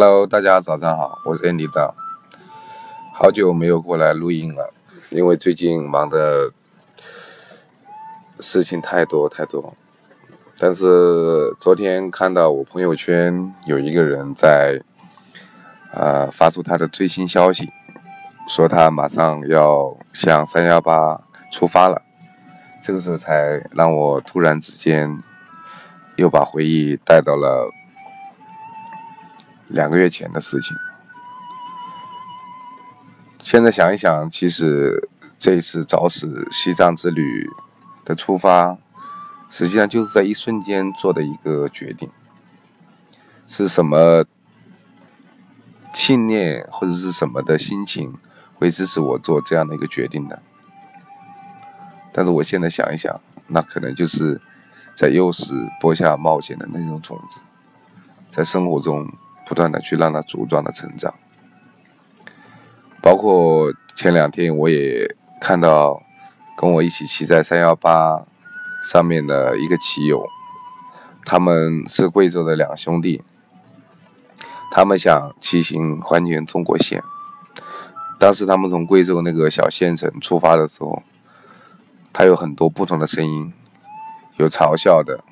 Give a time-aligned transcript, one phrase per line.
[0.00, 1.92] Hello，大家早上好，我是 Andy 张，
[3.12, 4.72] 好久没有过来录音了，
[5.10, 6.52] 因为最近忙的
[8.38, 9.74] 事情太多太多。
[10.56, 14.80] 但是昨天看到我朋友圈有一个人在，
[15.92, 17.68] 呃，发出他的最新消息，
[18.46, 22.00] 说他马上要向三幺八出发了，
[22.80, 25.20] 这个时候才让我突然之间
[26.14, 27.72] 又把回忆带到了。
[29.68, 30.74] 两个月前的事情，
[33.40, 35.08] 现在想一想，其实
[35.38, 37.46] 这一次找死西藏之旅
[38.02, 38.78] 的出发，
[39.50, 42.10] 实际上就是在一瞬间做的一个决定。
[43.46, 44.24] 是什么
[45.92, 48.14] 信念或者是什么的心情
[48.54, 50.38] 会支持我做这样的一个决定呢？
[52.12, 54.40] 但是我现在想一想，那可能就是
[54.94, 57.40] 在幼时播下冒险的那种种子，
[58.30, 59.06] 在生活中。
[59.48, 61.14] 不断的去让它茁壮的成长，
[63.00, 66.02] 包括前两天我也看到
[66.54, 68.26] 跟我一起骑在三幺八
[68.84, 70.26] 上面的一个骑友，
[71.24, 73.22] 他们是贵州的两兄弟，
[74.70, 77.02] 他们想骑行环全中国线。
[78.18, 81.02] 当时他们从贵州那个小县城出发的时候，
[82.12, 83.54] 他有很多不同的声音，
[84.36, 85.24] 有嘲笑的，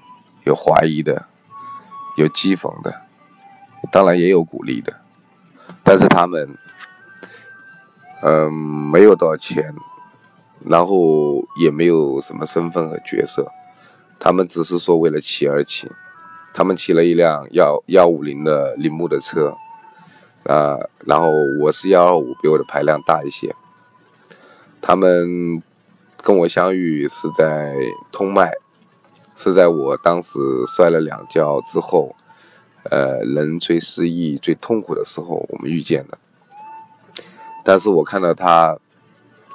[0.44, 1.26] 有怀疑的，
[2.16, 3.05] 有讥讽的。
[3.90, 4.92] 当然也有鼓励的，
[5.82, 6.56] 但是他们，
[8.22, 9.74] 嗯，没有多少钱，
[10.64, 13.50] 然后也没有什么身份和角色，
[14.18, 15.90] 他们只是说为了骑而骑，
[16.52, 19.56] 他们骑了一辆幺幺五零的铃木的车，
[20.44, 23.54] 啊，然后我是幺二五，比我的排量大一些，
[24.80, 25.62] 他们
[26.22, 27.74] 跟我相遇是在
[28.10, 28.52] 通麦，
[29.34, 32.14] 是在我当时摔了两跤之后。
[32.90, 36.18] 呃，人最失意、最痛苦的时候，我们遇见了。
[37.64, 38.78] 但是我看到他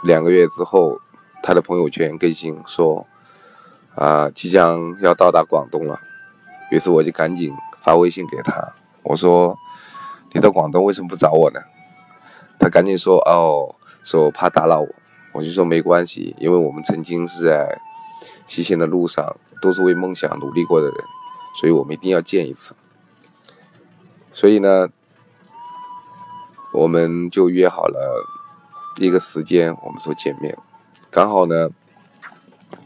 [0.04, 1.00] 两个月之后，
[1.42, 3.06] 他的朋友圈更新说，
[3.96, 6.00] 啊，即将要到达广东了。
[6.72, 9.58] 于是我就赶紧发微信给他，我说
[10.34, 11.60] ：“你到广东为什么不找我呢？”
[12.60, 14.88] 他赶紧说：“哦，说怕打扰我。”
[15.34, 17.80] 我就说：“没关系，因为我们曾经是在
[18.46, 20.98] 骑行的路上，都是为梦想努力过的人，
[21.60, 22.76] 所以我们一定要见一次。”
[24.34, 24.88] 所以呢，
[26.74, 28.26] 我们就约好了
[29.00, 30.58] 一个时间，我们说见面。
[31.10, 31.70] 刚好呢，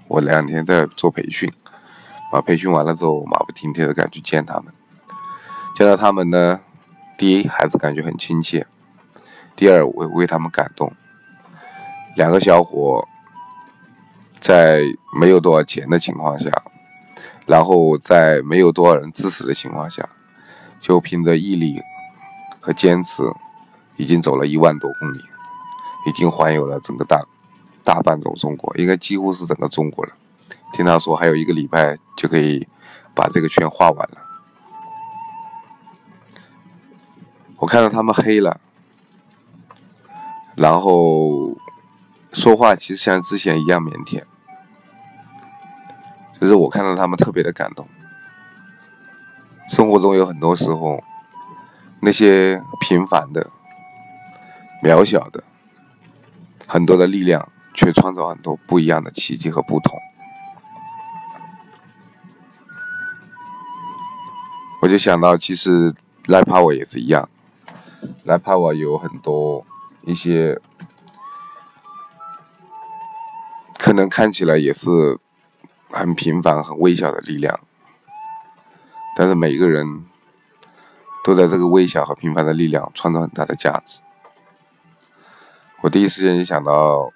[0.08, 1.52] 我两天在做培训，
[2.32, 4.74] 把培训完了之后，马不停蹄的赶去见他们。
[5.76, 6.62] 见到他们呢，
[7.18, 8.66] 第一还是感觉很亲切，
[9.56, 10.92] 第二我为他们感动。
[12.16, 13.08] 两个小伙
[14.40, 14.82] 在
[15.20, 16.50] 没有多少钱的情况下，
[17.46, 20.10] 然后在没有多少人支持的情况下。
[20.86, 21.82] 就凭着毅力
[22.62, 23.24] 和坚持，
[23.98, 25.20] 已经走了一万多公里，
[26.08, 27.26] 已经环游了整个大
[27.84, 30.14] 大半种中国，应该几乎是整个中国了。
[30.74, 32.68] 听他说还有一个礼拜就可以
[33.16, 34.18] 把这个圈画完了。
[37.58, 38.62] 我看到他们黑了，
[40.56, 41.58] 然后
[42.32, 44.22] 说话其实像之前一样腼腆，
[46.40, 47.88] 就是我看到他们特别的感动。
[49.68, 51.04] 生活中有很多时候，
[52.02, 53.50] 那些平凡的、
[54.84, 55.44] 渺小的、
[56.68, 60.00] 很多的力量，却创造很多不一样的奇迹和不同。
[64.82, 65.92] 我就想到，其实
[66.28, 67.28] 来帕我也是一样，
[68.24, 69.66] 来帕我有很多
[70.04, 70.62] 一些，
[73.80, 75.20] 可能看起来也是
[75.90, 77.60] 很平凡、很微小的力量。
[79.18, 80.06] 但是每一个人
[81.24, 84.02] 都在这个微小和平凡的力量创造很大的价值。
[85.82, 87.12] 我第一时间就想到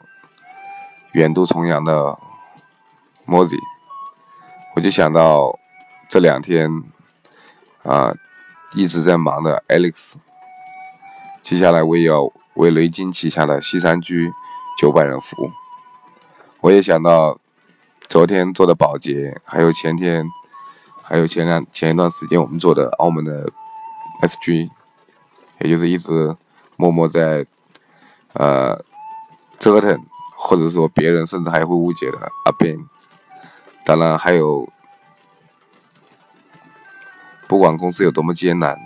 [1.12, 2.18] 远渡重洋的
[3.28, 3.60] Mozi，
[4.76, 5.60] 我就想到
[6.08, 6.84] 这两天
[7.84, 8.14] 啊
[8.74, 10.14] 一直在忙的 Alex，
[11.42, 14.32] 接下来我也要为雷军旗下的西山居
[14.80, 15.52] 九百人服务。
[16.62, 17.40] 我也想到
[18.08, 20.26] 昨天做的保洁，还有前天。
[21.10, 23.52] 还有前两前一段时间我们做的澳门的
[24.22, 24.70] SG，
[25.60, 26.38] 也就是一直
[26.76, 27.44] 默默在
[28.34, 28.80] 呃
[29.58, 30.06] 折腾，
[30.38, 32.88] 或者说别人甚至还会误解的阿斌
[33.84, 34.72] 当然还有
[37.48, 38.78] 不管公司有多么艰难，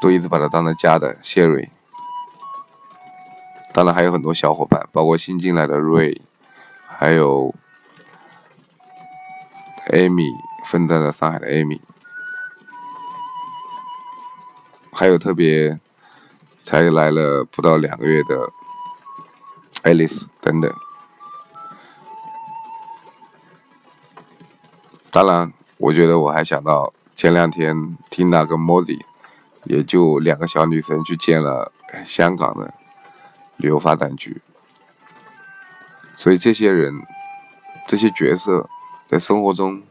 [0.00, 1.70] 都一直把它当成家的谢瑞，
[3.72, 6.20] 当然还有很多小伙伴，包括新进来的瑞，
[6.88, 7.54] 还有
[9.90, 10.32] Amy。
[10.64, 11.80] 分担了上海的艾米，
[14.92, 15.78] 还有特别
[16.62, 18.50] 才来了不到两个月的
[19.82, 20.72] 爱丽丝等等。
[25.10, 29.00] 当然，我觉得我还想到前两天听那个 Mozi，
[29.64, 31.70] 也就两个小女生去见了
[32.06, 32.72] 香港的
[33.58, 34.40] 旅游发展局，
[36.16, 37.02] 所以这些人、
[37.86, 38.70] 这些角色
[39.06, 39.82] 在生活中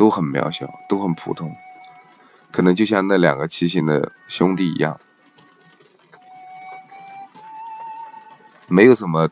[0.00, 1.54] 都很渺小，都很普通，
[2.50, 4.98] 可能就像那两个骑行的兄弟一样，
[8.66, 9.28] 没有什么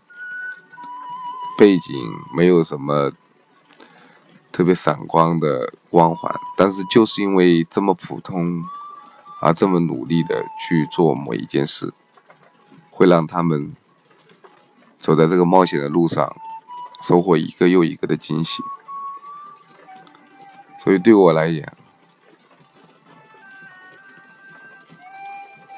[1.57, 1.97] 背景，
[2.37, 3.11] 没有什么。
[4.51, 8.61] 特别闪光的光环，但是就是因为这么普通，
[9.41, 11.95] 而这么努力的去做某一件事，
[12.91, 13.73] 会让他们
[14.99, 16.35] 走在这个冒险的路上，
[17.01, 18.61] 收获一个又一个的惊喜。
[20.79, 21.67] 所以对我来讲，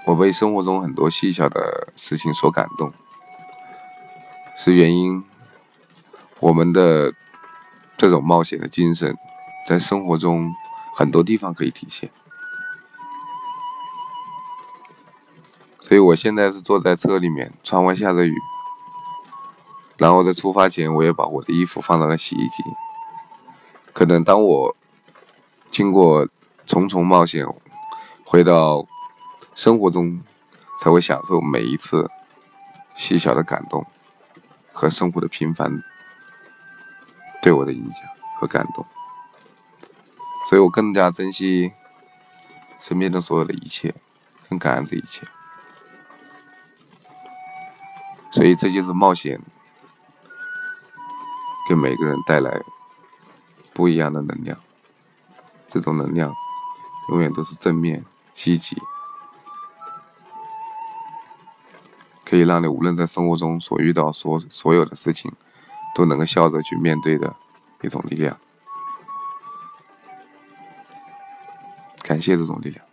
[0.04, 2.92] 我被生活中很多细小的事情所感动，
[4.56, 5.24] 是原因
[6.40, 7.14] 我们的。
[7.96, 9.14] 这种冒险的精神，
[9.66, 10.54] 在生活中
[10.94, 12.10] 很多地方可以体现。
[15.82, 18.34] 所以我现在是坐在车里面，窗外下着雨，
[19.98, 22.64] 然后在出发前，我也把我的衣服放到了洗衣机。
[23.92, 24.74] 可能当我
[25.70, 26.28] 经过
[26.66, 27.46] 重重冒险，
[28.24, 28.86] 回到
[29.54, 30.20] 生活中，
[30.80, 32.10] 才会享受每一次
[32.94, 33.86] 细小的感动
[34.72, 35.82] 和生活的平凡。
[37.42, 38.02] 对我的影响
[38.38, 38.84] 和感动，
[40.46, 41.72] 所以我更加珍惜
[42.78, 43.94] 身边的所有的一切，
[44.48, 45.26] 更感恩这一切。
[48.30, 49.40] 所以这就是冒险，
[51.66, 52.60] 给每个人带来
[53.72, 54.58] 不一样的能量。
[55.70, 56.34] 这种能量
[57.10, 58.76] 永远都是正面、积极，
[62.26, 65.32] 可以让你无论在生活中所遇到所所有的事情。
[65.92, 67.34] 都能够笑着去面对的
[67.82, 68.38] 一种力量，
[72.02, 72.89] 感谢这种力量。